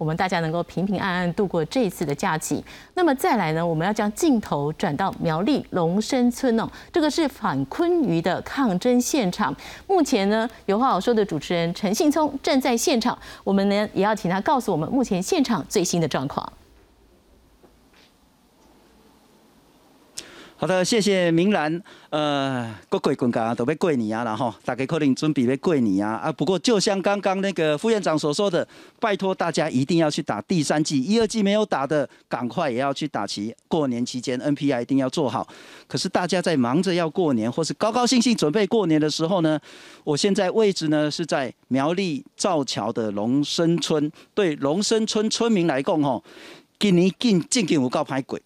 [0.00, 2.64] 我们大家能够平平安安度过这次的假期。
[2.94, 9.54] 那么再来呢，我们要将镜头转到苗栗龙生村哦，这个是反昆鱼的抗争现场。
[9.86, 16.50] 目前呢，有话好说的主持人陈信聪站在现场，我们呢也要请他告诉我们目前现场最新的状况。
[20.60, 21.82] 好的，谢谢明兰。
[22.10, 26.16] 呃，过过关家都要过年啊，然后大家可能准备要过年啊。
[26.16, 28.68] 啊，不过就像刚刚那个副院长所说的，
[29.00, 33.56] 拜托大家一定要去打第三季，一二季没有打的，赶快也要去打齐。
[33.68, 35.48] 过年期间 NPI 一定要做好。
[35.88, 39.58] 可是大家在忙着要过年，或是高高兴兴准备过年的时候呢，
[40.04, 44.12] 我现在位置呢是在苗栗造桥的龙生村。
[44.34, 46.22] 对龙生村村民来讲，吼，
[46.78, 48.38] 今年进进进有够歹过。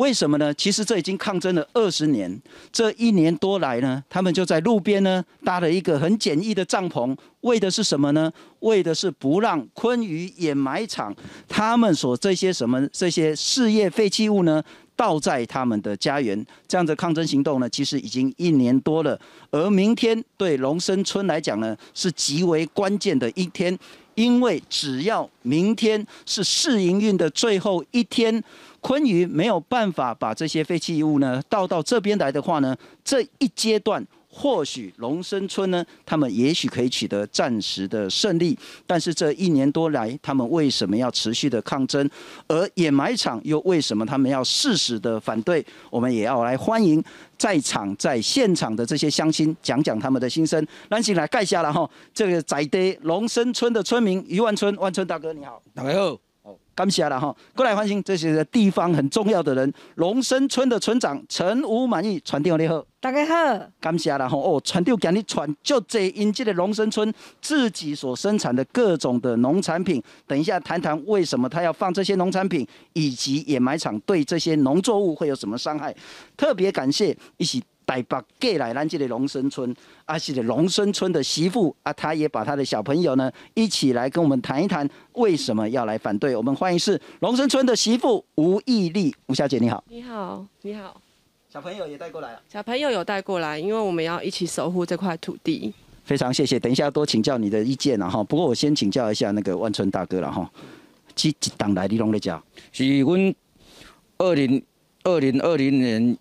[0.00, 0.52] 为什么呢？
[0.54, 2.40] 其实这已经抗争了二十年，
[2.72, 8.32] 这一年多来呢，他们就在路边呢搭了一个很简易的帐篷，为的是什么呢？
[8.60, 11.14] 为的是不让昆鱼掩埋场
[11.46, 14.62] 他们所这些什么这些事业废弃物呢
[15.00, 16.46] 倒在他们的家园。
[16.68, 19.18] 这样的抗争行动呢，其实已经一年多了。
[19.50, 23.78] 而明天对龙生村来讲呢，是极为关键的一天，
[24.14, 28.44] 因为只要明天是试营运的最后一天。
[28.82, 38.56] 昆鱼没有办法把这些废弃物呢倒到这边来的话呢，这一阶段或许龙生村呢，他们也许可以取得暂时的胜利。
[38.86, 42.08] 但是这一年多来，他们为什么要持续的抗争？
[42.46, 45.64] 而掩埋场又为什么他们要适时的反对？
[45.90, 47.02] 我们也要来欢迎
[47.36, 50.64] 在场在现场的这些乡亲，讲讲他们的心声。
[50.88, 56.29] 让进来盖下了哈，这个宅地龙生村的村民余万春，万春大哥你好，大家好。
[56.80, 64.34] 感谢了哈，过来欢迎这些地方很重要的人，龙生村的村长陈武满意传电话你好，大家好，感谢了哈。
[64.34, 75.94] 哦，传电话你传就这因这的龙生村自己所生产的各种的农产品，等一下谈谈为什么他要放这些农产品，以及掩埋场对这些农作物会有什么伤害，
[76.34, 77.62] 特别感谢一起。
[77.90, 79.74] 台北过来咱这个龙生村，
[80.04, 86.36] 啊，是的龙生村的媳妇啊，她也把她的小朋友呢一起来跟我们谈一谈，为什么要来反对？
[86.36, 89.82] 我们欢迎是龙生村的媳妇吴义丽，吴小姐你好。
[89.88, 91.00] 你好，你好。
[91.52, 92.40] 小朋友也带过来了。
[92.48, 95.74] 小朋友有带过来，因为我们要一起守护这块土地。
[96.04, 98.22] 非常谢谢，等一下多请教你的意见了哈。
[98.22, 100.48] 不过我先请教一下那个万春大哥了哈。
[101.16, 102.40] 这一档来你拢在讲？
[102.70, 103.34] 是阮
[104.18, 104.62] 二零
[105.02, 106.16] 二零二零年。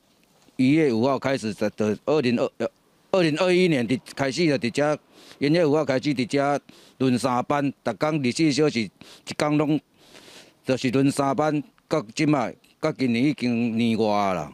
[0.60, 2.70] 一月五号开始的的二零二
[3.12, 5.00] 二零二一年的开始的伫遮，
[5.38, 6.62] 一月五号开始伫遮
[6.98, 8.92] 轮三班，逐工二十四小时，一
[9.38, 9.80] 工拢
[10.66, 14.52] 就是轮三班，到即卖，到今年已经年外啦。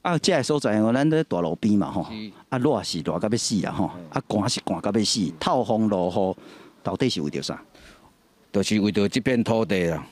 [0.00, 2.06] 啊，即个所在哦，咱在大路边嘛吼，
[2.48, 6.42] 啊热是热到要死啊吼，啊寒是寒到要死，透风落雨，
[6.82, 7.62] 到底是为着啥？
[8.50, 10.06] 就是为着这片土地啦，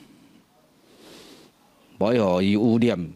[1.97, 3.09] 不要互伊污染。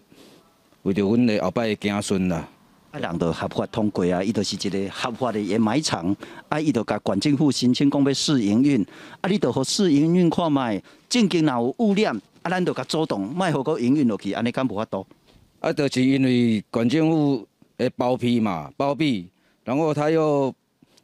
[0.84, 2.48] 为着阮的后摆的子孙啦，
[2.90, 6.16] 啊，人都合法通过啊，伊就是一个合法的掩埋场，
[6.50, 8.84] 啊，伊就甲县政府申请讲要试营运，
[9.22, 15.06] 啊，你就互试营运看卖，正经若有污染，啊，咱就甲阻挡，卖互个营运落去，安尼敢无法度？
[15.60, 19.30] 啊，就是因为县政府的包庇嘛，包庇，
[19.64, 20.52] 然后他又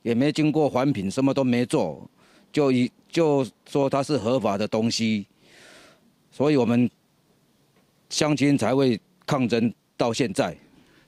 [0.01, 2.09] 也没经过环评，什么都没做，
[2.51, 5.27] 就一就说它是合法的东西，
[6.31, 6.89] 所以我们
[8.09, 8.99] 乡亲才会。
[9.27, 10.57] 抗争到现在，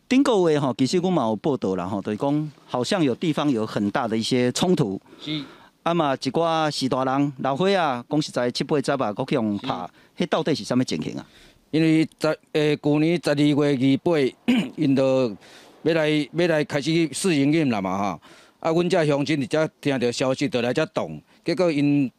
[0.10, 5.02] 顶个月吼，其实我嘛有报道啦吼，就是讲好像有地方有很大的一些冲突。
[5.22, 5.44] 是。
[5.82, 11.26] 啊嘛，一寡士大人老伙啊，讲实在七八十啊，国去用拍，迄到底是啥物情形啊？
[11.72, 14.12] 因为十诶，去年十二月二八，
[14.76, 15.36] 因都
[15.84, 18.20] 要来要来开始试营运啦嘛哈。
[18.60, 22.12] 啊，阮遮乡亲伫遮听到消息，就来遮动，结果因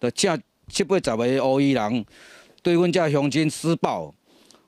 [0.00, 2.06] 就请七八十个黑衣人
[2.62, 4.14] 对阮遮乡亲施暴。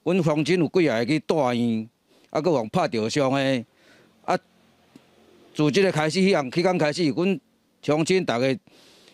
[0.04, 1.88] 阮乡亲有几下去大院，
[2.30, 3.64] 啊，搁互拍着伤的，
[4.24, 4.36] 啊，
[5.54, 7.40] 自即个开始，迄项期间开始，阮
[7.82, 8.58] 乡亲逐个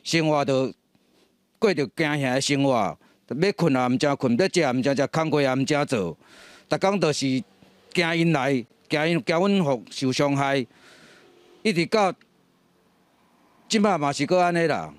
[0.02, 0.72] 生活都
[1.58, 6.16] 过着惊吓的生活，要困也毋正困，要食也毋正食，工课也毋正做，
[6.68, 7.26] 逐工都是
[7.92, 8.52] 惊因来，
[8.88, 10.66] 惊因惊阮互受伤害，
[11.62, 12.14] 一直到
[13.68, 14.94] 即摆嘛是搁安尼啦。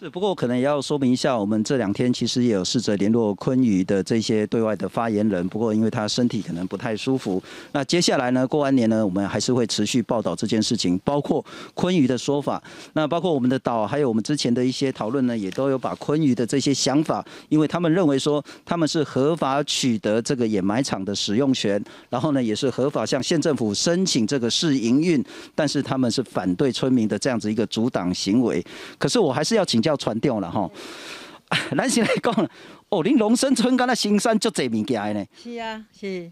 [0.00, 7.42] 是，不过可能也要说明一下，我们这两天其实也有试着联络昆宇的这些对外的发言人，不过因为他身体可能不太舒服。
[7.72, 11.44] 那接下来呢，过完年呢，我们还是会持续报道这件事情，包括
[11.74, 12.62] 昆宇的说法，
[12.94, 25.22] 那包括我们的岛，还有我们之前的一些讨论呢，也都有把昆宇的这些想法，因为他们认为说他们是合法取得这个掩埋场的使用权，然后呢，也是合法向县政府申请这个试营运，
[25.54, 28.64] 但是他们是反对村民的这样子一个阻挡行为。
[28.96, 29.89] 可是我还是要请教。
[29.90, 30.70] 要传掉了吼，
[31.76, 32.32] 咱先来讲，
[32.88, 36.30] 哦，恁龙生村敢若新山足侪物件的呢，是啊，是。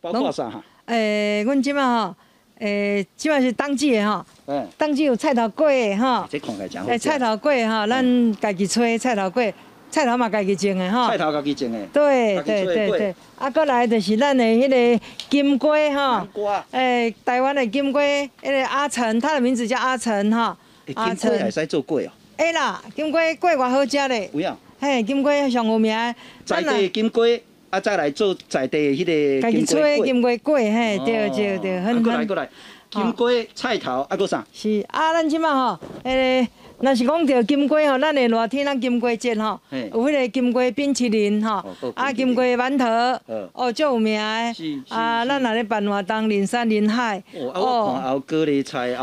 [0.00, 0.48] 包括啥？
[0.50, 0.62] 哈？
[0.86, 2.14] 诶，阮即马吼，
[2.60, 9.52] 诶，即马是冬季的吼，嗯，冬季有菜头粿的吼，这看起来真好诶，菜头粿吼，咱家己炊菜头粿，
[9.90, 11.08] 菜头嘛家己种的吼。
[11.08, 11.18] 菜。
[11.18, 14.68] 头家己种的，对对对对，啊，过来就是咱的迄
[14.98, 15.96] 个金龟吼。
[15.96, 20.56] 南，瓜，诶，台湾的金龟，迄个阿成，他的名字叫阿成哈。
[20.86, 24.56] 欸金瓜也使做粿哦，哎啦，金瓜粿偌好食咧，有影。
[24.80, 26.14] 嘿，金瓜上有名的。
[26.44, 27.26] 在地的金瓜，
[27.70, 29.96] 啊，再来做在地的迄个家己金龟粿。
[29.96, 32.48] 吹的金瓜粿，嘿，哦对对对，啊很很过来过来，
[32.90, 34.46] 金瓜、菜头，啊，搁啥？
[34.52, 36.14] 是啊，咱即满吼，迄
[36.44, 36.48] 个
[36.80, 41.64] 若是讲着金瓜吼，咱的热天咱金瓜节吼，有迄个金瓜冰淇淋吼
[41.94, 42.84] 啊，金瓜馒头
[43.26, 44.94] 嗯，哦，足有名的是是。
[44.94, 47.22] 啊，咱若咧办活动，人山人海。
[47.34, 48.20] 哦，啊，我
[48.62, 48.94] 菜、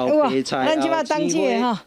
[0.43, 1.77] 菜、咱即摆后冬季的吼，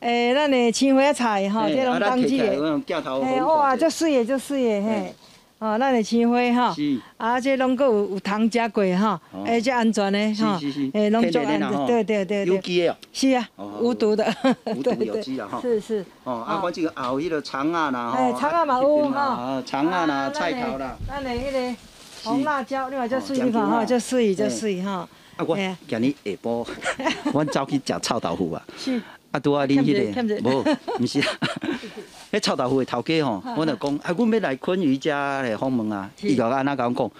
[0.00, 2.70] 诶，咱的青花菜吼，嘿这拢冬季啊咱摕起来有的。
[2.70, 5.14] 种镜头嘿，好哇，看足水的，足水的，嘿嘿。
[5.58, 6.98] 哦，咱的青花吼，是。
[7.16, 12.96] 啊，这拢搁有有通食过吼哦，诶，这安全的哈是是是，，诶，拢足安全，对对对对，有机的哦。
[13.12, 14.24] 是啊哦，无毒的，
[14.76, 16.04] 无毒有机啊哈 是是。
[16.24, 20.96] 哦，啊，反正也有迄个肠啊啦，哎，吼肠啊嘛有哈，啊，肠啊啦，菜头啦。
[21.08, 21.76] 咱的迄个
[22.22, 24.90] 红辣椒，你嘛足哦水你看吼，将军啊足水足水吼。
[24.92, 25.08] 啊，
[25.46, 26.66] 我嘿啊今日下晡，
[27.32, 28.62] 阮走去食臭豆腐啊。
[28.76, 29.00] 是，
[29.30, 30.64] 啊，拄啊，恁迄个无，
[31.00, 31.26] 毋是啊。
[32.32, 36.10] 迄臭豆腐的头家吼，阮就讲，啊，阮要来昆瑜家来访问啊。
[36.20, 37.10] 伊甲我安那甲阮讲，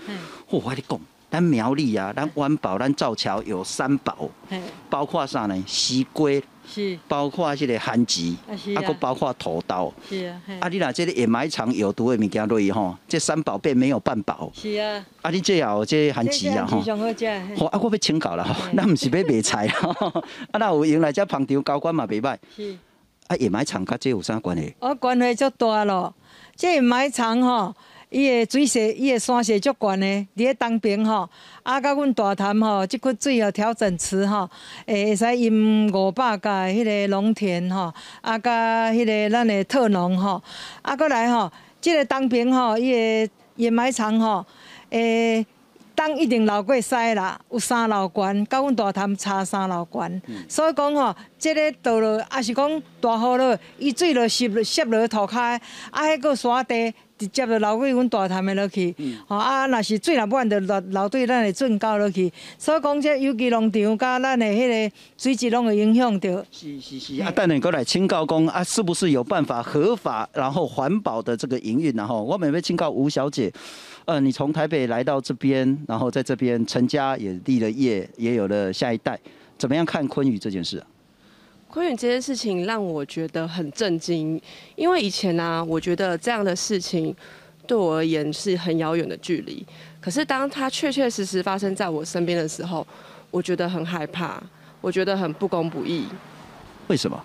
[0.50, 1.00] 我甲你讲，
[1.30, 4.30] 咱苗栗啊，咱湾宝、咱造桥有三宝，
[4.90, 5.64] 包括啥呢？
[5.66, 9.92] 西龟，是包括迄个番薯啊是，啊，啊搁包括土豆。
[10.08, 14.50] 是啊，啊，你若这个掩埋场有毒的物件落去吼，这三宝贝没有半宝。
[14.54, 16.78] 是啊，啊，你这也有这番这薯啊吼
[17.68, 20.06] 啊，我要请教啦吼，嘿 咱毋是要卖菜啦，吼
[20.52, 22.36] 啊，那有用来遮捧场高官嘛袂歹。
[22.54, 22.76] 是，
[23.28, 24.74] 啊，掩埋场甲这有啥关系？
[24.80, 26.14] 我关系足大咯。
[26.56, 27.74] 这埋场吼，
[28.10, 31.28] 伊的水势，伊的山势足悬的，伫咧东边吼，
[31.62, 34.48] 啊，甲阮大潭吼，即块水哦调整池吼，
[34.86, 40.42] 会，会使淹五百甲迄个农田吼，啊，甲迄个咱的特农吼，
[40.82, 41.50] 啊，过来吼，
[41.80, 44.44] 即、个东边吼，伊的掩埋场吼，
[44.90, 45.46] 诶。
[45.98, 55.60] 东一定流过西啦，有三楼悬，甲阮大潭差三楼悬，所以讲吼，即、个道路也是讲大雨落，伊水落湿落湿落涂骹，
[55.90, 58.94] 啊，迄个山地直接就流过阮大潭的落去，
[59.26, 66.30] 吼、啊，若是水若满，就流流对咱的圳沟落去，所以讲这有机农场甲咱的迄个水质拢会影响到。
[66.50, 73.52] 是是是，啊，等下过来请教讲啊，是不是有办法合法然后环保的这个营运然后我们要请教吴小姐，
[74.04, 79.18] 呃，你从台北来到这边，然后在这边成家也立了业，也有了下一代，
[79.58, 80.86] 怎么样看昆宇这件事啊？
[81.70, 84.40] 昆宇这件事情让我觉得很震惊，
[84.74, 87.14] 因为以前呢、我觉得这样的事情
[87.66, 89.64] 对我而言是很遥远的距离。
[90.00, 92.86] 可是当它确确实实发生在我身边的时候，
[93.30, 94.42] 我觉得很害怕，
[94.80, 96.06] 我觉得很不公不义。
[96.86, 97.22] 为什么？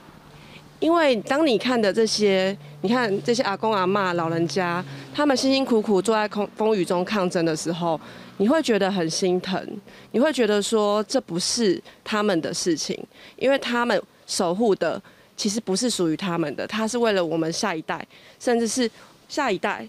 [0.80, 7.98] 因为当你看的这些，你看这些阿公阿嬷老人家，他们辛辛苦苦坐在空风雨中抗争的时候，
[8.36, 9.66] 你会觉得很心疼，
[10.12, 13.02] 你会觉得说这不是他们的事情，
[13.38, 15.02] 因为他们守护的
[15.36, 18.06] 其实不是属于他们的，他是为了我们下一代，
[18.40, 18.90] 甚至是
[19.28, 19.88] 下一代，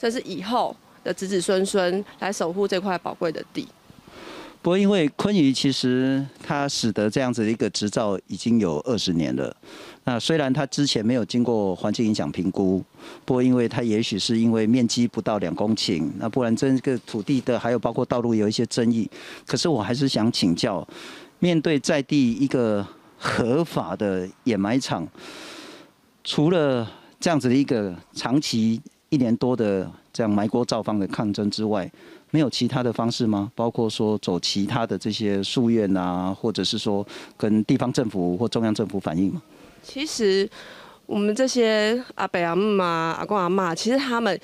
[0.00, 3.66] 甚至以后的子子孙孙来守护这块宝贵的地。
[4.60, 9.54] 不过因为昆宇其实他使得这样子的一个执照已经有二十年了。
[10.02, 12.82] 那虽然他之前没有经过环境影响评估，
[13.24, 19.08] 不过因为他也许是因为面积不到两公顷，那不然这个土地的还有包括道路有一些争议。
[19.46, 20.86] 可是我还是想请教，
[21.38, 22.84] 面对在地一个
[23.18, 25.06] 合法的掩埋场，
[26.22, 31.90] 除了这样子的一个长期一年多的这样埋锅造房的抗争之外，
[32.30, 33.50] 没有其他的方式吗？
[33.54, 37.06] 包括说走其他的这些诉愿啊，或者是说
[37.36, 39.42] 跟地方政府或中央政府反映吗？
[39.82, 40.48] 其实
[41.06, 44.38] 我们这些阿伯阿姆啊、阿公阿妈，其实他们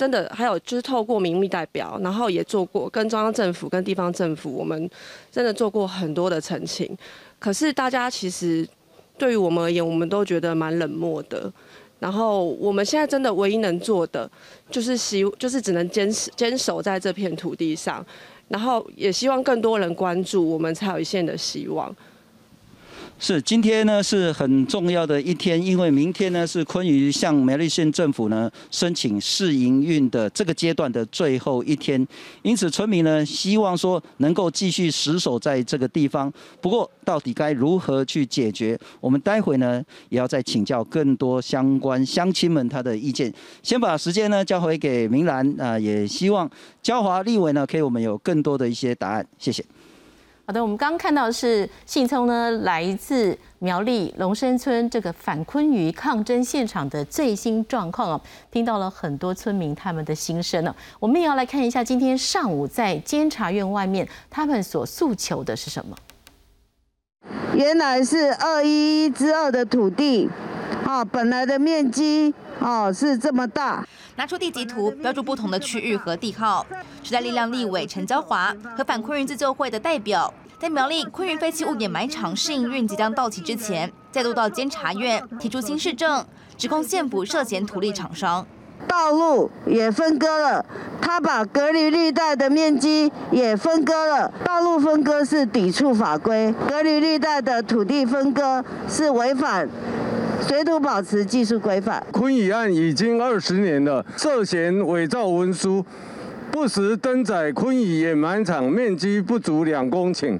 [0.00, 4.88] 真的还有就是透过民意代表，然后也做过跟中央政府、跟地方政府，我们
[5.30, 6.96] 真的做过很多的澄清。
[7.38, 8.66] 可是大家其实
[9.18, 11.52] 对于我们而言，我们都觉得蛮冷漠的。
[11.98, 14.30] 然后我们现在真的唯一能做的，
[14.70, 18.02] 就是希就是只能坚持坚守在这片土地上，
[18.48, 21.94] 然后也希望更多人关注，我们才有一线的希望。
[23.22, 32.04] 是，今天呢是很重要的一天，因为明天呢是昆宇向苗栗县政府呢申请试营运的这个阶段的最后一天，
[32.40, 36.32] 因此村民呢希望说能够继续死守在这个地方。
[36.62, 43.30] 不过到底该如何去解决，我们待会呢也要再请教更多相关乡亲们他的意见。
[43.62, 46.50] 先把时间呢交回给明兰啊，也希望
[46.82, 49.26] 焦华立委呢可以我们有更多的一些答案。
[49.38, 49.62] 谢谢。
[50.50, 60.74] 好的，我们刚刚看到是信聪呢，来自苗栗龙生村这个反昆鱼抗争现场的最新状况哦，听到了很多村民他们的心声呢。
[60.98, 65.96] 我们也要来看一下今天上午在监察院外面他们所诉求的是什么。
[67.54, 70.28] 原来是二一一之二的土地，
[70.84, 73.86] 啊，本来的面积哦是这么大。
[74.16, 76.66] 拿出地籍图，标注不同的区域和地号。
[77.02, 86.24] 时代力量立委陈娇华和反昆云自救会的代表，在苗栗昆云废弃物掩埋场试营运即将到期之前，再度到监察院提出新市政，
[86.58, 88.46] 指控县府涉嫌土地厂商。
[88.88, 90.64] 道路也分割了，
[91.02, 94.32] 他把隔离绿带的面积也分割了。
[94.44, 99.68] 道路分割是抵触法规，隔离绿带的土地分割是违反。
[100.46, 102.04] 水土保持技术规范。
[102.12, 105.84] 昆乙案已经二十年了，涉嫌伪造文书，
[106.50, 110.38] 不时登载昆乙掩埋场面积不足两公顷。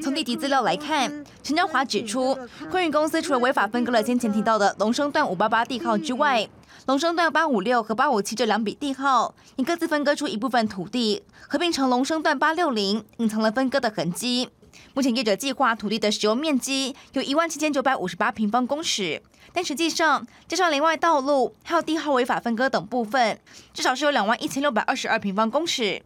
[0.00, 2.36] 从地籍资料来看，陈昭华指出，
[2.70, 6.48] 昆宇公司除了违法分割了先前提到的龙生段五八八地号之外，
[6.86, 14.48] 龙生段八五六和八五七这两笔地号，也各自分割出一部分土地，合并成龙生段八六零，隐藏了分割的痕迹。
[14.94, 19.22] 目前业者计划土地的使用面积有一万七千九百五十八平方公尺。
[19.54, 23.38] 但实际上，加上连外道路还有地号违法分割等部分，
[23.74, 26.00] 至少是有两万一千六百二十二平方公尺。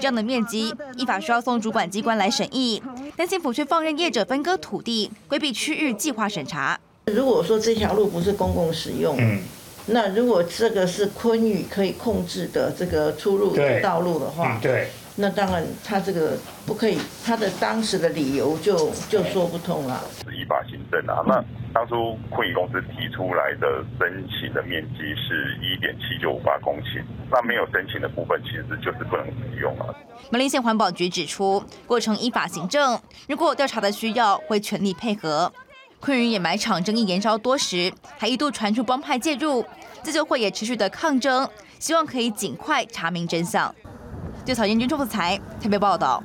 [0.00, 2.80] 这样的面积，依法需要送主管机关来审议，
[3.16, 6.78] 但政府却放任业者分割土地，规避区域计划审查。
[7.06, 9.16] 如果说这条路不是公共使用，
[9.86, 14.88] 那如果这个是昆宇可以控制的这个出入的道路的话，对。
[15.14, 20.02] 那当然，他这个不可以，他的当时的理由就就说不通了。
[20.24, 21.22] 是依法行政啊。
[21.26, 29.94] 那当初昆宇公司提出来的申请的面积是一点七九五八公顷，那没有申请的部分其实就是不能使用了。
[30.30, 35.52] 苗栗县环保局指出，过程依法行政，如果有调查的需要，会全力配合。
[36.00, 39.64] 昆宇掩埋场争议延烧多时，还一度传出帮派介入，
[40.02, 43.72] 自救会也持续的抗争，希望可以尽快查明真相。
[44.44, 46.20] 就草原军中副才特别报道。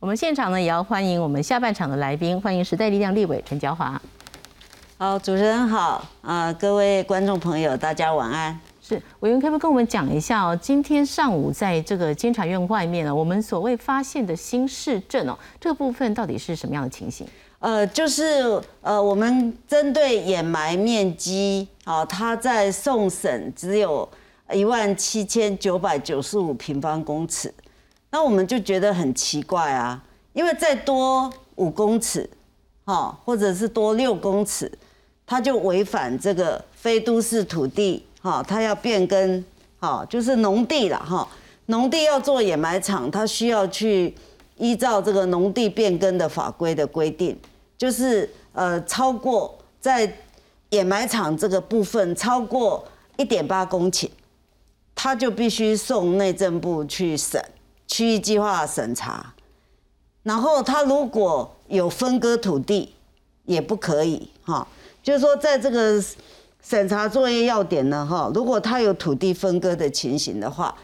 [0.00, 4.00] 我们现场呢也要欢迎我们下半场的来宾，欢迎时代力量立委陈娇华。
[4.98, 8.58] 好，主持人好啊，各位观众朋友，大家晚安。
[8.82, 10.58] 是委员可不可以跟我们讲一下哦？
[10.60, 17.24] 今天上午在这个监察院外面呢，我们所谓发现的新市政哦，这个部分到底是什么样的情形？
[17.60, 24.08] 呃，就是呃，我们针对掩埋面积啊，它在送审只有。
[24.52, 27.52] 一万七千九百九十五平方公尺，
[28.10, 30.02] 那我们就觉得很奇怪啊，
[30.34, 32.28] 因为再多五公尺，
[32.84, 34.70] 哈，或者是多六公尺，
[35.26, 39.44] 它就违反这个非都市土地，哈，它要变更，
[39.80, 41.26] 哈，就是农地了，哈，
[41.66, 44.14] 农地要做掩埋场，它需要去
[44.58, 47.36] 依照这个农地变更的法规的规定，
[47.78, 50.16] 就是呃，超过在
[50.68, 52.86] 掩埋场这个部分超过
[53.16, 54.08] 一点八公顷。
[54.94, 57.44] 他就必须送内政部去审
[57.86, 59.34] 区域计划审查，
[60.22, 62.94] 然后他如果有分割土地，
[63.44, 64.66] 也不可以哈。
[65.02, 66.02] 就是说，在这个
[66.62, 70.74] 审查作业要点呢哈，如果他有土地分割的情形的话，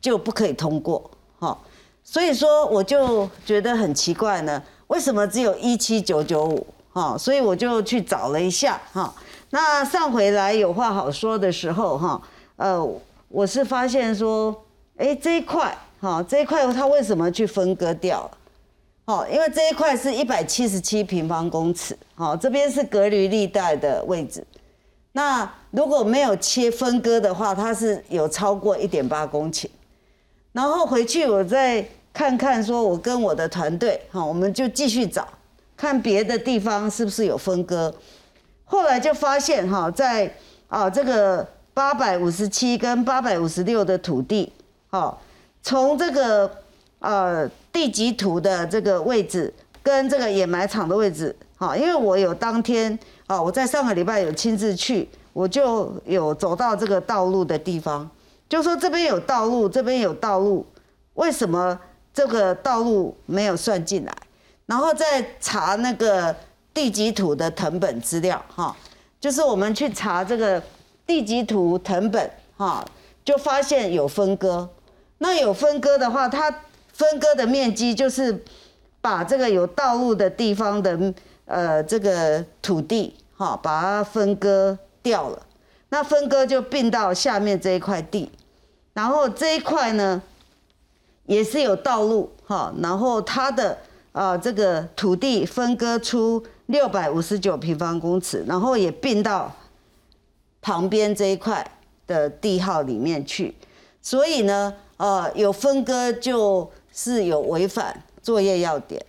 [0.00, 1.56] 就不可以通过哈。
[2.04, 7.16] 所以说，我就觉得很奇怪呢，为什么只有一七九九五哈？
[7.16, 9.14] 所以我就去找了一下哈。
[9.50, 12.20] 那上回来有话好说的时候哈，
[12.56, 12.86] 呃。
[13.32, 14.64] 我是发现说，
[14.96, 18.30] 哎，这一块，哈，这一块它为什么去分割掉了？
[19.06, 24.44] 好，因为这一块是一百七十七平方公尺，好，这边是隔离地带的位置。
[25.12, 29.66] 那如果没有切分割的话，它是有超过一点八公顷。
[30.50, 35.28] 然后回去我再看看，说我跟我的团队，哈，我们就继续找，
[35.76, 37.94] 看别的地方是不是有分割。
[38.64, 40.34] 后来就发现，哈，在
[40.66, 41.46] 啊这个。
[41.72, 44.52] 八百五十七跟八百五十六的土地，
[44.90, 45.20] 好，
[45.62, 46.50] 从这个
[46.98, 58.08] 呃地级图的这个位置跟这个掩埋场的位置，好，因为我有当天啊，我在上个礼拜有亲自去，我就有走到这个道路的地方，
[58.48, 60.66] 就说这边有道路，这边有道路，
[61.14, 61.78] 为什么
[62.12, 64.12] 这个道路没有算进来？
[64.66, 66.34] 然后再查那个
[66.74, 68.76] 地籍图的藤本资料哈，
[69.20, 70.62] 就是我们去查这个
[71.06, 72.84] 地籍图藤本哈，
[73.24, 74.68] 就发现有分割。
[75.18, 76.50] 那有分割的话，它
[76.92, 78.42] 分割的面积就是
[79.00, 81.14] 把这个有道路的地方的
[81.44, 85.46] 呃这个土地哈，把它分割掉了。
[85.90, 88.30] 那分割就并到下面这一块地，
[88.94, 90.22] 然后这一块呢
[91.26, 93.76] 也是有道路哈，然后它的
[94.12, 99.52] 啊这个土地分割出六百五十九平方公尺，然后也并到
[100.60, 101.64] 旁边这一块
[102.06, 103.54] 的地号里面去，
[104.00, 109.04] 所以呢，呃有分割就是有违反作业要点，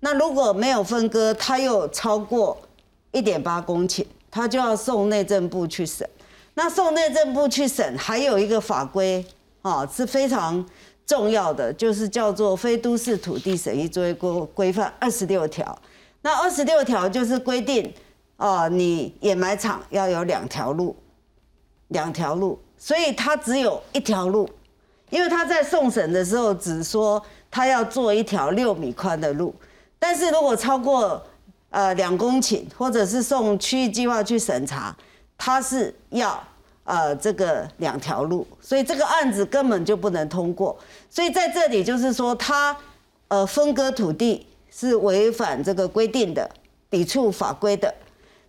[0.00, 2.58] 那如果没有分割，它又超过
[3.12, 4.04] 一点八公顷。
[4.30, 6.06] 他就要送内政部去审，
[6.52, 9.24] 那送内政部去审，还有一个法规
[9.62, 10.64] 啊是非常
[11.06, 15.76] 重要的，就是叫做《非都市土地审议作业规规范》二十六条。
[16.20, 17.90] 那二十六条就是规定，
[18.38, 20.96] 哦，你掩埋场要有两条路，
[21.88, 24.48] 两条路，所以他只有一条路，
[25.10, 29.54] 因为他在送审的时候只说他要做一条六米宽的路，
[29.98, 31.20] 但是如果超过
[31.70, 34.96] 呃，两公顷，或者是送区域计划去审查，
[35.36, 36.42] 他是要
[36.84, 40.78] 呃这个两条路，所以这个案子根本就不能通过。
[41.10, 42.74] 所以在这里就是说，他
[43.26, 46.48] 呃分割土地是违反这个规定的，
[46.88, 47.92] 抵触法规的。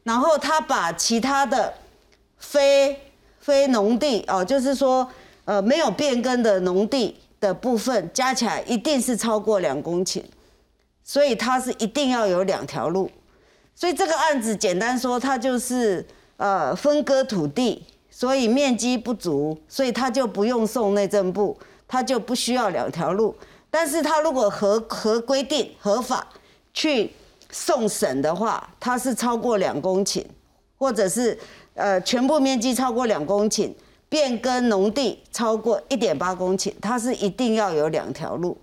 [0.09, 1.71] 然后他把其他的
[2.39, 2.99] 非
[3.39, 5.07] 非农地哦，就是说
[5.45, 10.23] 呃没有变更的农地的部分加起来，一定是超过两公顷。
[11.03, 13.09] 所以它是一定要有两条路，
[13.75, 16.03] 所以这个案子简单说，它就是
[16.37, 21.55] 呃分割土地，所以面积不足，所以他就不用送内政部，
[21.87, 23.35] 他就不需要两条路。
[23.69, 26.27] 但是他如果合合规定合法
[26.73, 27.11] 去
[27.51, 30.23] 送审的话，它是超过两公顷，
[30.77, 31.37] 或者是
[31.73, 33.71] 呃全部面积超过两公顷，
[34.07, 38.57] 变更农地超过一点八公顷，它是一定要有两条路。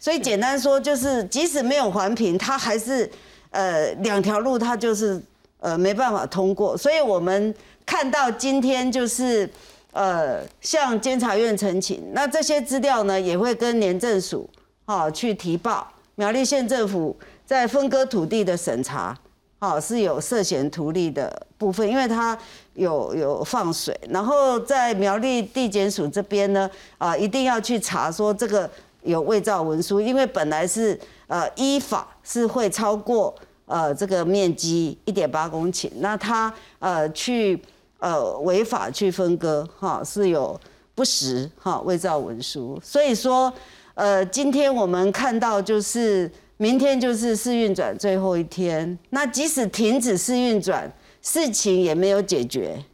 [0.00, 3.10] 所以简单说，就是即使没有环评，它还是
[3.50, 5.20] 呃两条路，它就是
[5.58, 6.76] 呃没办法通过。
[6.76, 9.48] 所以我们看到今天就是
[9.92, 14.48] 呃向监察院呈请，那这些资料呢也会跟廉政署
[14.86, 15.86] 哈去提报。
[16.14, 17.16] 苗栗县政府
[17.48, 19.18] 在分割土地的审查，
[19.58, 22.38] 哈是有涉嫌图利的部分，因为它
[22.74, 23.98] 有有放水。
[24.10, 28.68] 然后在苗栗地检署这边呢，啊一定要去查说这个。
[29.04, 33.32] 有伪造文书，因为本来是呃依法是会超过
[33.64, 37.58] 呃这个面积一点八公顷，那他呃去
[38.00, 40.60] 呃违法去分割哈是有
[40.96, 43.50] 不实哈伪造文书，所以说
[43.94, 50.92] 呃今天我们看到就是明天就是试运转最后一天，那即使停止试运转，
[51.22, 52.84] 事情也没有解决，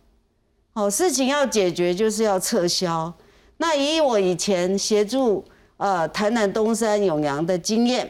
[0.73, 3.13] 好事情要解决就是要撤销，
[3.57, 5.45] 那以我以前协助。
[5.77, 8.09] 呃，台南东山永阳的经验，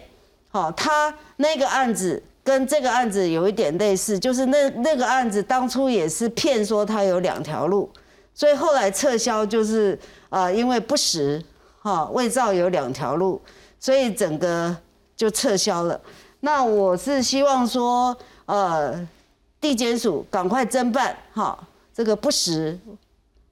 [0.51, 7.91] 好，他那个案子跟这个案子有一点类似，就是那那个案子当初也是骗说他有两条路，
[8.35, 11.43] 所以后来撤销就是啊，因为不实，
[11.81, 13.41] 哈，伪造有两条路，
[13.81, 14.77] 所以整个
[15.17, 16.01] 就撤销了。
[16.41, 19.07] 那我是希望说，呃，
[19.61, 21.59] 地检署赶快侦办，哈，
[21.95, 22.79] 这个不实。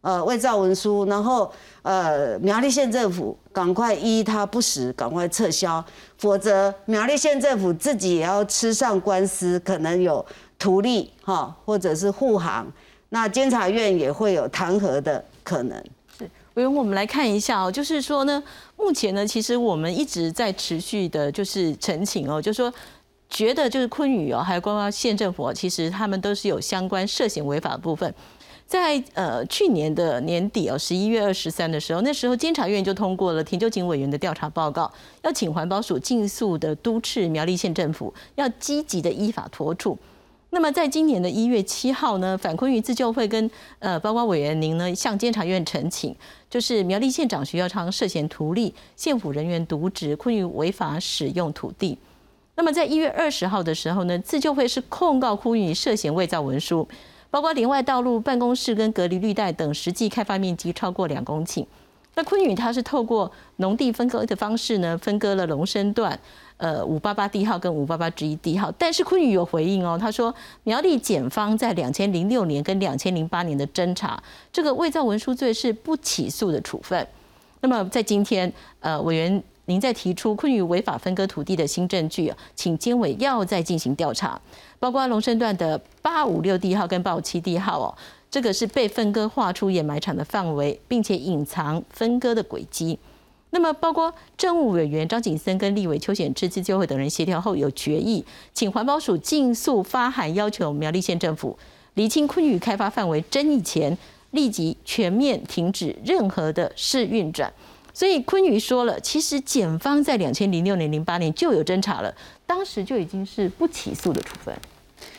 [0.03, 1.49] 呃，伪造文书，然后
[1.83, 5.83] 呃，苗栗县政府赶快依他不实，赶快撤销，
[6.19, 10.27] 否则苗栗县政府自己也要吃上官司，可能有
[10.59, 12.67] 图利哈，或者是护航，
[13.11, 15.81] 那监察院也会有弹劾的可能。
[16.55, 18.43] 委员，我们来看一下哦，就是说呢，
[18.77, 22.73] 目前呢，其实我们一直在持续的，就是澄清哦，就是说
[23.31, 28.15] 觉得就是昆宇哦，还有光光县政府，其实他们都是有相关涉嫌违法的部分。
[28.67, 34.91] 在呃去年的年底哦，十一月二十三的时候，那时候监察院就通过了田就警委员的调查报告，
[35.23, 39.99] 要请环保署尽速的督斥苗栗县政府，要积极的依法妥处。
[40.55, 46.15] 那么在今年的一月七号呢，反昆鱼自救会跟呃包括委员您呢向监察院陈请，
[46.51, 51.97] 就是苗栗县长徐耀昌涉嫌图利县府人员渎职，昆鱼违法使用土地。
[52.55, 56.87] 那么在一月二十号的时候呢，自救会是控告昆鱼涉嫌伪造文书。
[57.31, 61.65] 包括连外道路、办公室跟隔离绿带等，实际开发面积超过两公顷。
[62.15, 66.21] 那昆宇它是透过农地分割的方式呢，分割了龙生段，
[66.57, 68.73] 呃五八八 D 号跟五八八之一地号。
[68.79, 70.35] 但是昆宇有回应哦，他说
[70.65, 77.07] 苗栗检方在两千零六年跟两千零八年的侦查，这个伪造文书罪是不起诉的处分。
[77.61, 84.41] 那么在今天，呃委员您在提出昆宇违法分割土地的新证据，请监委要再进行调查，
[84.81, 87.95] 包括龙生段的八五六 D 号跟八五七 D 号哦，
[88.29, 92.99] 这个是被分割划出掩埋场的范围，并且隐藏分割的轨迹。
[93.55, 101.59] 那么，包括政务委员张景森跟立委邱显智自救会等人协调后有决议，请环保署尽速发函要求苗栗县政府
[101.93, 103.97] 厘清昆宇开发范围争议前，
[104.31, 107.53] 立即全面停止任何的试运转。
[107.93, 112.15] 所以昆宇说了，其实检方在两千零六年、零八年就有侦查了，
[112.47, 114.57] 当时就已经是不起诉的处分。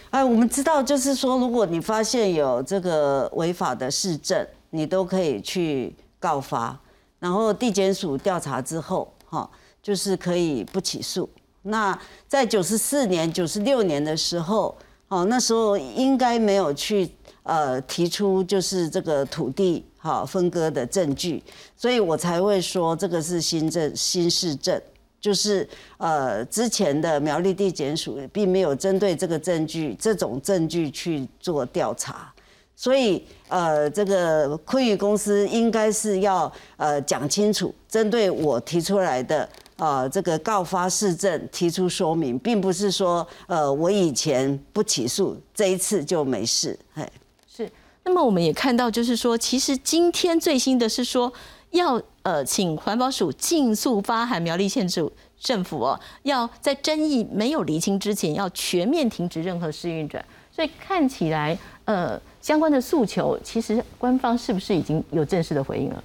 [0.10, 6.80] 哎，我们知道，就是说，如果你发现有这个违法的市政，你都可以去告发。
[7.24, 9.50] 然后地检署调查之后，哈，
[9.82, 11.30] 就是可以不起诉。
[11.62, 14.76] 那在九十四年、九十六年的时候，
[15.08, 17.10] 哦，那时候应该没有去
[17.44, 21.42] 呃提出就是这个土地哈分割的证据，
[21.78, 24.82] 所以我才会说这个是新政新市政，
[25.22, 32.33] 就是呃之前的苗栗地检署并没有针对这个证据这种证据去做调查。
[32.76, 46.78] 所以，呃，这个昆宇公司应该是要呃讲清楚，针对我提出来的呃这个告发市政提出说明，并不是说呃我以前不起诉，这一次就没事。
[46.94, 47.08] 嘿，
[47.48, 47.72] 是。
[48.04, 51.32] 那么我们也看到，就是说，其实今天最新的是说，
[51.70, 55.10] 要呃请环保署尽速发函苗栗县政
[55.40, 60.26] 政府哦，要在争议没有厘清之前，要全面停止任何试运转。
[60.52, 62.20] 所以看起来，呃。
[62.44, 66.04] 相关的诉求，其实官方是不是已经有正式的回应了？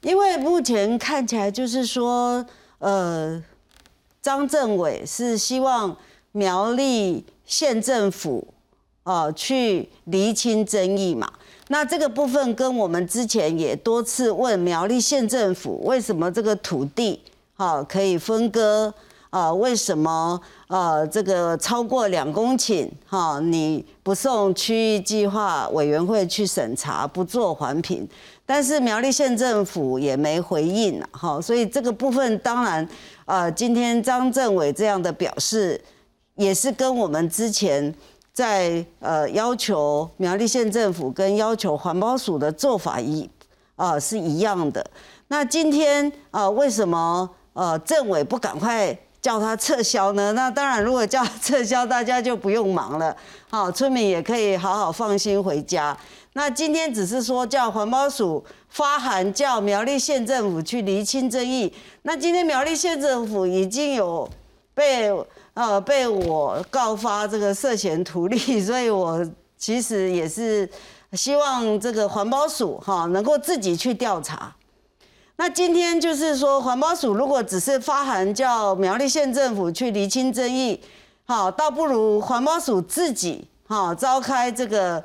[0.00, 2.44] 因为目前看起来就是说，
[2.78, 3.40] 呃，
[4.22, 5.94] 张政委是希望
[6.32, 8.46] 苗栗县政府
[9.02, 11.30] 啊去厘清争议嘛。
[11.68, 17.20] 那这个部分跟我们之前也多次问苗栗县政府，为什么这个土地
[17.56, 18.94] 啊可以分割？
[19.30, 28.08] 啊，为什么呃这个超过两公顷哈，你不送区域计划委员会去审查，不做环评？
[28.46, 32.88] 但是苗栗县政府也没回应哈，所以这个部分当然，
[33.24, 35.78] 呃，今天张政委这样的表示，
[36.36, 37.92] 也是跟我们之前
[38.32, 43.28] 在呃要求苗栗县政府跟要求环保署的做法一
[43.74, 44.88] 啊是一样的。
[45.26, 48.96] 那今天啊，为什么呃政委不赶快？
[49.26, 50.32] 叫他撤销呢？
[50.34, 53.16] 那当然，如果叫他撤销，大家就不用忙了，
[53.50, 55.98] 好，村民也可以好好放心回家。
[56.34, 61.74] 那今天只是说叫环保署发函，叫苗栗县政府去厘清争议。
[62.02, 64.30] 那今天苗栗县政府已经有
[64.72, 65.12] 被
[65.54, 70.70] 呃被我告发这个涉嫌图利， 所以我其实也是
[71.14, 74.54] 希望这个环保署哈能够自己去调查。
[75.38, 80.80] 那今天就是说，环保署如果只是发函叫苗栗县政府去厘清争议，
[81.26, 85.04] 好，倒不如环保署自己哈召开这个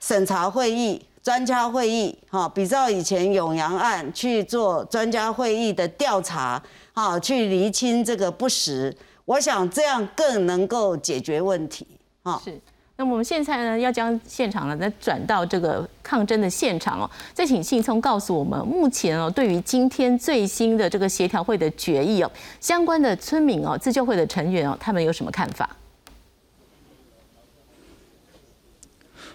[0.00, 6.60] 审查会议、专家会议，哈，比照以前永阳案去做专家会议的调查，
[6.92, 8.92] 哈，去厘清这个不实，
[9.24, 11.86] 我想这样更能够解决问题，
[12.24, 12.40] 哈。
[12.44, 12.60] 是。
[13.00, 17.08] 那么我们现在呢，要将现场呢再转到这个抗争的现场哦。
[17.32, 25.70] 再请信聪告诉我们，目前哦，对于今天最新的这个协调会的决议哦，相关的村民哦、自救会的成员哦，他们有什么看法？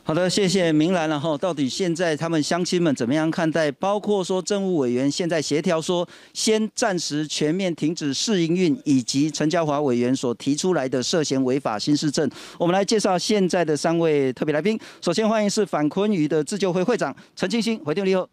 [0.06, 1.10] 好的，谢谢明兰。
[1.10, 3.72] 然后，到底现在他们乡亲们怎么样看待？
[3.72, 12.30] 包括说政务委员现在协调说，先暂时全面停止试营运，以及陈家华委员所提出来的涉嫌违法新市政。
[12.58, 14.78] 我们来介绍现在的三位特别来宾。
[15.00, 18.28] 首先欢迎是反昆鱼的自救会会长陈清新，回电你好。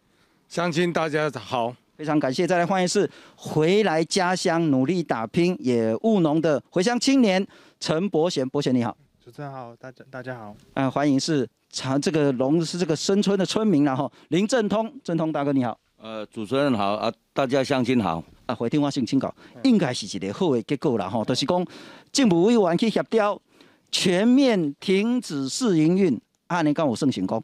[0.49, 2.45] 乡亲大家好，非常感谢。
[2.45, 7.47] 再来欢迎是回来家乡努力打拼也务农的回乡青年
[7.79, 8.97] 陈伯贤，伯贤你好。
[9.23, 10.53] 主持人好，大家大家好。
[10.73, 11.47] 嗯，欢迎是。
[11.71, 15.77] 长这个龙是这个深村的村民然后林正通，正通大哥你好。
[15.97, 18.55] 呃，主持人好啊，大家乡亲好啊。
[18.55, 21.65] 回电话性请稿，应该是一个好的结果啦吼，就是讲
[22.11, 23.39] 政府委员去协调，
[23.91, 27.43] 全面停止试营运，啊，你讲我算成功？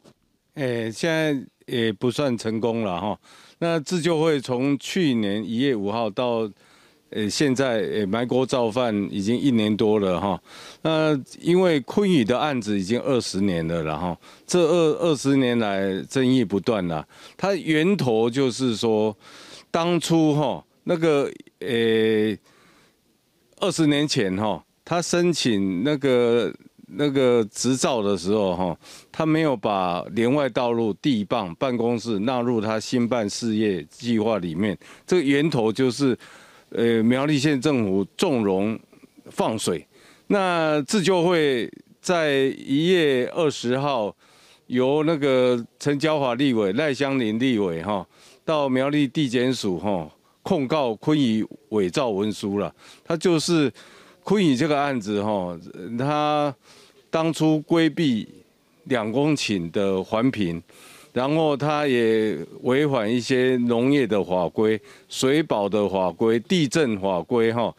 [0.54, 3.18] 诶，现在也不算成功了哈。
[3.58, 6.50] 那自救会从去年一月五号到。
[7.10, 10.38] 呃，现在呃埋锅造饭已经一年多了哈。
[10.82, 14.14] 那因为昆宇的案子已经二十年了，然后
[14.46, 17.06] 这二二十年来争议不断了。
[17.34, 19.16] 它源头就是说，
[19.70, 22.36] 当初哈那个呃
[23.60, 26.54] 二十年前哈，他申请那个
[26.86, 28.78] 那个执照的时候哈，
[29.10, 34.76] 他没有把连外道路地磅办公室纳入他新办事业计划里面。
[35.06, 36.14] 这个源头就是。
[36.70, 38.78] 呃苗栗县政府纵容
[39.30, 39.86] 放水。
[40.26, 44.14] 那自救会在一月二十号
[44.66, 48.06] 由那个陈椒华立委、赖香林立委哈
[48.44, 50.10] 到苗栗地检署哈
[50.42, 52.74] 控告昆宇伪造文书了。
[53.04, 53.72] 他就是
[54.22, 55.58] 昆宇这个案子哈，
[55.98, 56.54] 他
[57.08, 58.28] 当初规避
[58.84, 60.62] 两公顷的环评，
[61.12, 67.74] 然后他也违反一些农业的法规、水保的法规、地震法规哈。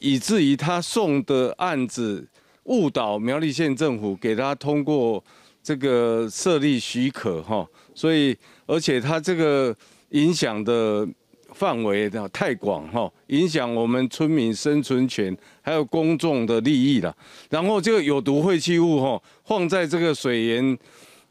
[0.00, 2.26] 以至于他送的案子
[2.64, 5.22] 误导苗栗县政府，给他通过
[5.62, 9.74] 这个设立许可哈，所以而且他这个
[10.10, 11.08] 影响的
[11.54, 17.16] 范围的太广哈，影响我们村民生存权，还有公众的利益了。
[17.48, 20.78] 然后这个有毒废弃物哈，放在这个水源，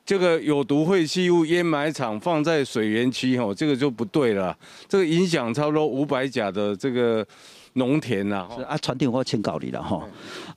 [0.06, 4.58] 这个有毒废弃物掩埋场放在水源区吼，这个就不对了。
[4.88, 7.26] 这个影响差不多五百甲的这个。
[7.78, 10.08] 农田呐，是啊，传电话请告你了哈。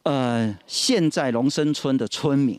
[0.05, 2.57] 呃，现在龙生村的村民，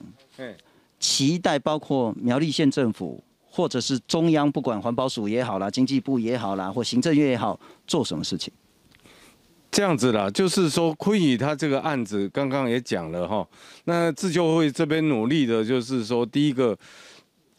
[1.00, 8.52] 期待包括苗栗县政府或者是中央，不管环保署也好啦，经济部也好啦，或行政院也好，做什么事情？
[9.72, 13.48] 这样子啦，就是说昆宇他这个案子，刚刚也讲了哈。
[13.86, 16.78] 那自救会这边努力的就是说，第一个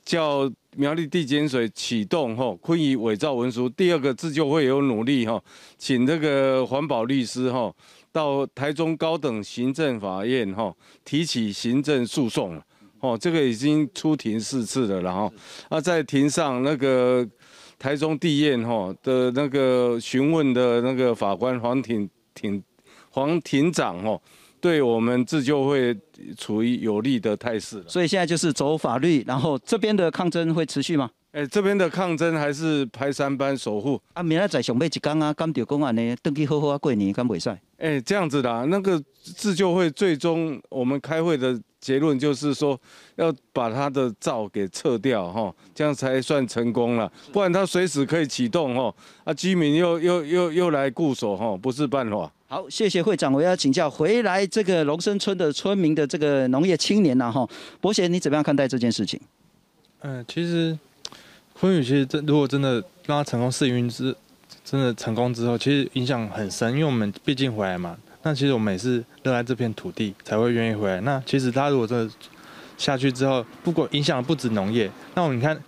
[0.05, 0.51] 叫。
[0.77, 3.69] 苗栗地检水启动哈，昆宇伪造文书。
[3.71, 5.43] 第二个自救会有努力哈，
[5.77, 7.75] 请这个环保律师哈
[8.13, 10.73] 到台中高等行政法院哈
[11.05, 12.63] 提起行政诉讼了。
[13.01, 15.33] 哦，这个已经出庭四次了，然后
[15.69, 17.29] 啊在庭上那个
[17.81, 22.63] 台中地院哈的那个询问的那个法官黄庭庭
[23.11, 24.21] 黄庭长哦。
[24.61, 25.99] 对我们自救会
[26.37, 31.11] 处于有利的态势，所以现在就是走法律，然后这边的抗争会持续吗？
[31.33, 34.23] 哎，这边的抗争还是排三班守护啊！
[34.23, 37.49] 明仔载上尾一天啊，干掉公安呢，登记好好啊过年，敢袂使？
[37.79, 42.79] 哎，这样子的，那个自救会最终我们开会的结论就是说，
[43.17, 52.31] 要把他的灶给撤掉哈，这样才算成功了，不然他随时可以启动哈，啊，居民又又又又来固守哈，不是办法。
[52.49, 53.33] 好，谢谢会长。
[53.33, 57.49] 我要请教回来这个龙生村的村民的这个农业青年呐，哈，
[57.81, 59.19] 伯贤，你怎么样看待这件事情？
[60.01, 60.79] 嗯，其实
[61.55, 62.75] 昆宇其实真如果真的
[63.07, 64.15] 让他成功试运之，
[64.65, 67.97] 真的成功之后，其实影响很深，因为我们毕竟回来嘛。
[68.23, 71.01] 那其实我们也是热爱这片土地才会愿意回来。
[71.01, 72.15] 那其实他如果真的
[72.77, 75.59] 下去之后，不过影响不止农业，那我们看，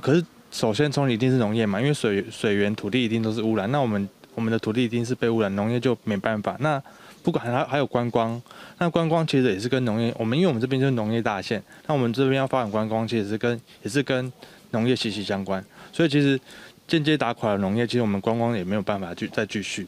[0.00, 3.70] 可是首先从一定是农业嘛，因为水水源土地一定都是污染。
[3.72, 6.56] 那我们我们的土地一定是被污染，农业就没办法。
[6.60, 6.82] 那
[7.22, 8.40] 不管还还有观光，
[8.78, 14.32] 那观光其实也是跟农业，我们因为我们这边就是农业大县，那我们这边要发展观光，其实是跟也是跟
[14.70, 15.62] 农业息息相关。
[15.92, 16.40] 所以其实
[16.86, 19.86] 间接打垮了农业，其实我们观光也没有办法去再继续。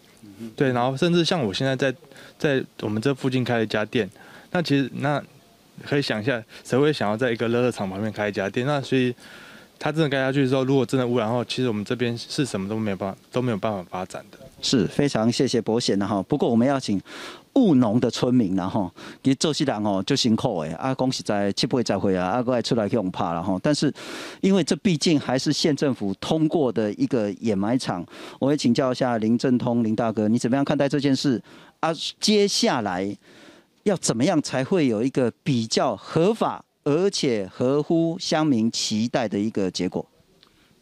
[0.56, 1.94] 对，然后甚至像我现在在
[2.38, 4.08] 在我们这附近开了一家店，
[4.50, 5.22] 那其实那
[5.84, 8.66] 可以想一下，谁会想要在一个乐乐场旁边开一家店？
[8.66, 9.14] 那所以。
[9.82, 14.36] 他真的盖下去之后，如果真的污染后，其实我们这边是什么都没有办法都没有办法发展的。
[14.60, 16.22] 是非常谢谢博贤的哈。
[16.24, 17.00] 不过我们要请
[17.60, 18.90] 务农的村民然后，
[19.22, 23.58] 其实做西人哦就辛苦诶啊，恭喜在七八再会啊，阿哥来出来用怕了哈。
[23.62, 23.92] 但是
[24.40, 28.04] 因为这毕竟还是县政府通过的一个掩埋场，
[28.38, 31.42] 我会请教一下林正通林大哥，你怎么样看待这件事
[31.80, 31.90] 啊？
[32.18, 33.16] 接下来
[33.82, 36.64] 要怎么样才会有一个比较合法？
[36.82, 40.04] 而且合乎乡民期待的一个结果。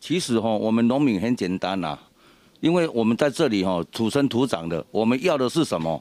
[0.01, 1.99] 其实哈，我们农民很简单呐，
[2.61, 6.01] 因为我们在这里哈土生土长的，我们要的是什么？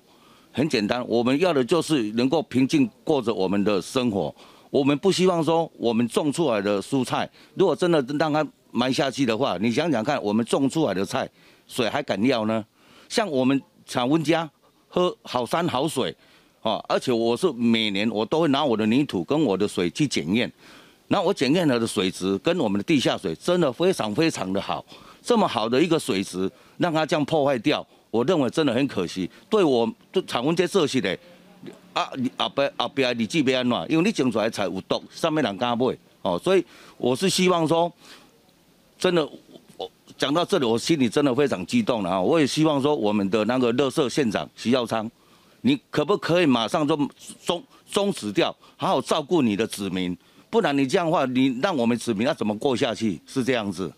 [0.57, 4.33] 很简单，我们要的就是能够平静过着我们的生活。
[4.71, 11.29] 我们不希望说我们种出来的蔬菜，如果真的让它埋下去的话，你想想看，我们种出来的菜，
[11.67, 12.65] 水还敢要呢？
[13.07, 14.49] 像我们常温家
[14.87, 16.15] 喝好山好水。
[16.63, 16.83] 啊！
[16.89, 20.51] 而且我是每年我都会拿我的泥土跟我的水去检验，
[21.07, 24.83] 那我检验了的水质跟我们的地下水真的非常非常的好。
[25.21, 27.85] 这么好的一个水质，让它这样破坏掉，
[28.17, 29.29] 我认为真的很可惜。
[29.49, 31.17] 对我对产温这设施的
[31.93, 33.91] 啊，你后边后边你记别安怎？
[33.91, 36.39] 因为你种出来才有毒，上面人敢买哦。
[36.43, 36.65] 所以
[36.97, 37.91] 我是希望说，
[38.97, 39.27] 真的，
[39.77, 42.21] 我讲到这里，我心里真的非常激动了啊！
[42.21, 45.09] 我也希望说，我们的那个乐色县长徐耀昌。
[45.61, 46.95] 你可不可以马上就
[47.43, 50.15] 终终止掉，好好照顾你的子民？
[50.49, 53.19] 不然你这样的话，你让我们子民要怎么过下去？
[53.25, 53.91] 是这样子，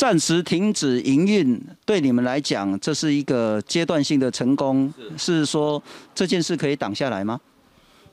[0.00, 5.82] 暂时停止营运，对你们来讲，这是一个阶段性的成功，是说
[6.14, 7.38] 这件事可以挡下来吗？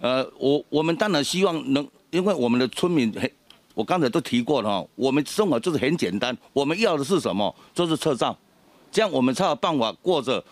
[0.02, 3.32] 呃，我我们当然希望能，因为我们的村民很，
[3.74, 7.56] 我刚才都提过了哈，我们生活就是很简单，我们要的是什么？
[7.74, 8.38] 就是撤照。
[8.92, 10.44] 这样我们才有办法过着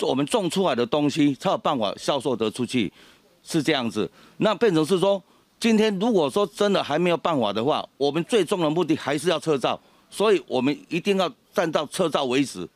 [0.00, 2.92] 我们种出来的东西才有办法销售得出去，
[3.44, 4.10] 是这样子。
[4.38, 5.22] 那变成是说，
[5.60, 12.68] 今天如果说真的还没有办法的话，我们最终的目的还是要撤照，所以我们一定要站到撤照为止。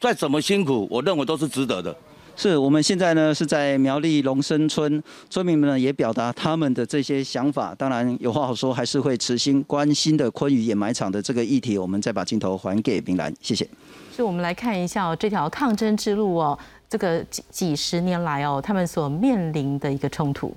[0.00, 1.96] 再怎么辛苦，我认为都是值得的。
[2.36, 7.72] 是我们现在呢是在苗栗龙生村，村民们呢也表达他们的这些想法。
[7.76, 11.78] 当然有话好说，还是会持心关心的昆宇掩埋场的这个议题。
[11.78, 13.66] 我们再把镜头还给明兰，谢谢。
[14.14, 20.52] 是我们来看一下哦，这条抗争之路哦，这个几几十年来哦，他们所面临的一个冲突。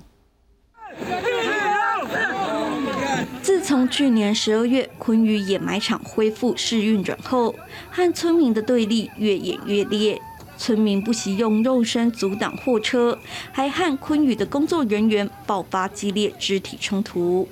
[3.42, 7.54] 自从去年十二月昆宇掩埋场恢复试运转后，
[7.90, 10.20] 和村民的对立越演越烈。
[10.56, 13.18] 村民不惜用肉身阻挡货车，
[13.52, 17.48] 还和昆宇的工作人员爆发激烈肢体冲突。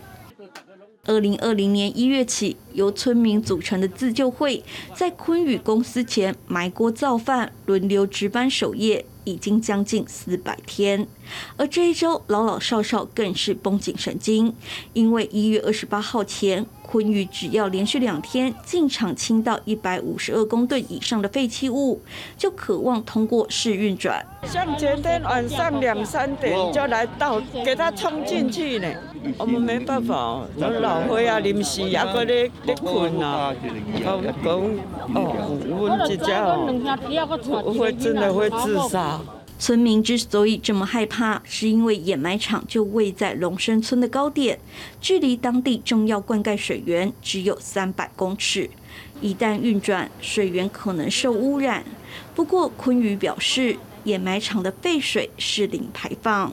[1.05, 9.07] 二零二零年一月起，由村民组成的自救会，在昆宇公司前埋锅造饭，轮流值班守夜。
[9.27, 11.07] 已经将近四百天，
[11.57, 14.55] 而这一周老老少少更是绷紧神经，
[14.95, 22.01] 因为一月二十八号前，昆宇只要连续两天进场清到一百五十二公吨以上的废弃物，
[22.39, 24.25] 就渴望通过试运转。
[24.45, 28.89] 像前天晚上两三点就来到，给他冲进去呢，
[29.37, 33.53] 我们没办法，老灰啊临时啊搁咧咧困啊，
[34.03, 34.61] 讲讲
[35.15, 39.21] 哦，我们一家哦，会真的会自杀。
[39.59, 44.59] 村民之所以这么害怕，是因为掩埋场就位在龙生村的高点，
[45.01, 48.69] 距离当地重要灌溉水源只有三百公尺。
[49.21, 51.85] 一旦运转，水源可能受污染。
[52.35, 56.53] 不过昆宇表示，掩埋场的废水是零排放。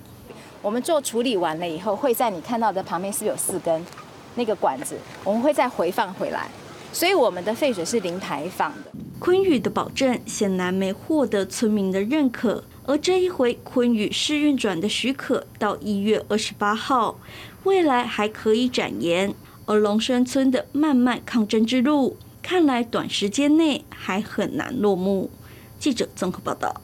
[0.61, 3.85] 我们做处理完了以后，会在你看到的旁边是有四根
[4.35, 6.47] 那个管子，我们会再回放回来，
[6.93, 8.91] 所以我们的废水是零排放的。
[9.19, 12.63] 昆宇的保证显然没获得村民的认可。
[12.85, 17.17] 而这一回昆宇试运转的许可到一月二十八号，
[17.63, 19.33] 未来还可以展延。
[19.65, 25.29] 而龙山村的漫漫抗争之路，看来短时间内还很难落幕。
[25.79, 26.81] 记者综合报道。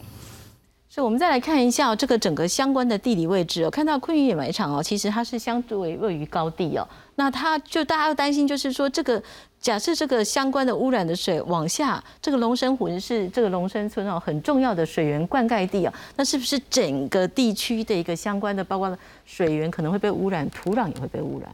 [0.90, 3.70] 是，我们再来看一下这个整个相关的地理位置哦。
[3.70, 6.88] 看到昆宇掩埋场哦，其实它是相对位于高地哦。
[7.20, 9.22] 那它就大家要担心，就是说这个。
[9.62, 21.54] 假设这个相关的污染的水往下，这个龙生湖是这个龙生村哦很重要的水源灌溉地啊，那是不是整个地区的一个相关的，包括水源可能会被污染，土壤也会被污染？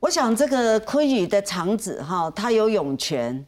[0.00, 3.46] 我想这个昆宇的厂子哈，它有涌泉，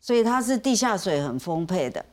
[0.00, 2.04] 所以它是地下水很丰沛的。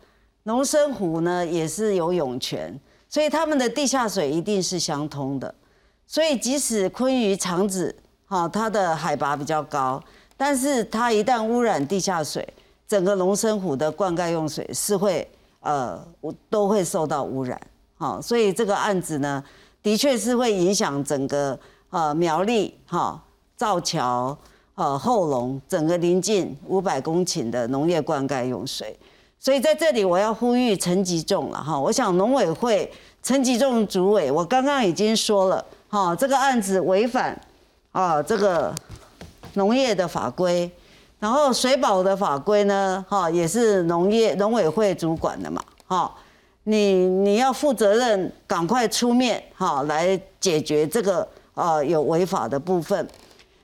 [0.43, 5.51] 龙生湖呢也是有涌泉，所以他们的地下水一定是相通的。
[6.05, 7.95] 所以即使昆宇厂子
[8.27, 9.99] 哈，它的海拔比较高。
[10.35, 12.47] 但是它一旦污染地下水，
[12.87, 15.27] 整个龙生湖的灌溉用水是会
[15.61, 15.99] 呃，
[16.49, 17.59] 都会受到污染。
[17.97, 19.43] 好，所以这个案子呢，
[19.81, 21.59] 的确是会影响整个
[21.89, 23.19] 呃苗栗哈
[23.55, 24.37] 造桥
[24.75, 28.95] 呃后龙整个临近五百公顷的农业灌溉用水。
[29.39, 32.91] 所以在这里我要呼吁陈吉仲了哈，我想农委会
[33.23, 37.39] 陈吉仲主委，我刚刚已经说了哈，这个案子违反
[37.97, 38.73] 啊这个。
[39.53, 40.69] 农业的法规，
[41.19, 46.13] 然后水保的法规呢，哈，也是农业农委会主管的嘛，哈，
[46.65, 53.07] 你你要负责任，赶快出面，哈，来解决这个呃有违法的部分。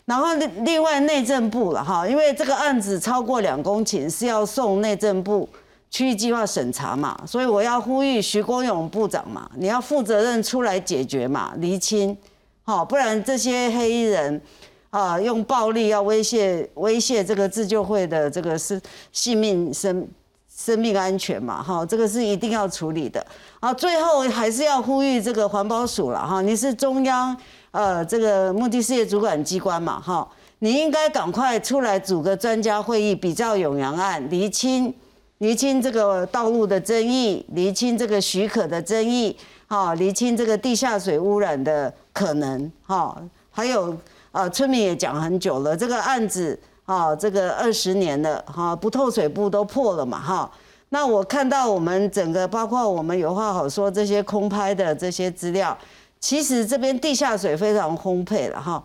[0.06, 5.48] 然后另另外内政部了，哈，因为这个案子超过两公顷是要送内政部
[5.92, 12.18] 区域计划审查嘛，所以我要呼吁徐国勇部长嘛，你要负责任出来解决嘛，厘清，
[12.64, 14.42] 好，不然这些黑衣人。
[14.90, 18.80] 啊，用暴力要威胁威胁这个自救会的这个是
[19.12, 20.08] 性命生
[20.48, 21.64] 生命安全嘛？
[21.64, 23.26] 哈，这个是一定要处理的。
[23.60, 27.36] 啊，最后还是要呼吁这个环保署了哈，你是中央
[27.72, 30.00] 呃这个目的事业主管机关嘛？
[30.00, 34.94] 哈，你应该赶快出来组个专家会议，比较永阳案，厘清
[35.40, 43.22] 厘清这个道路的争议，厘清这个许可的争议，哈，厘清这个地下水污染的可能，哈，
[43.52, 43.98] 还有。
[44.34, 50.52] 呃，村民也讲很久了，这个案子啊，这个二十年了，哈，不透水部都破了嘛，哈。
[50.90, 55.78] 那我看到我们整个，包括我们有话好说这些空拍的这些资料，
[56.20, 58.84] 其实这边地下水非常丰沛了，哈。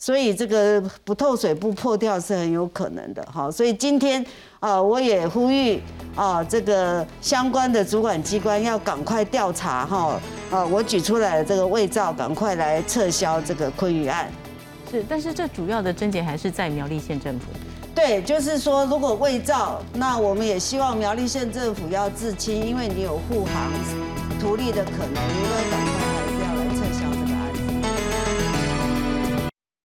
[0.00, 3.50] 所以这个不透水不破掉是很有可能的，哈。
[3.50, 4.24] 所以今天
[4.58, 5.78] 啊，我也呼吁
[6.16, 10.18] 啊，这个相关的主管机关要赶快调查，哈。
[10.50, 14.26] 啊，我举出来的这个伪造，赶快来撤销这个昆宇案。
[14.90, 17.46] 是，但是这主要的症结还是在苗栗县政府。
[17.94, 23.70] 对，就是说如果伪造，那我们也希望苗栗县政府要自清，因为你有护航
[24.40, 26.39] 图利的可能，你会赶快。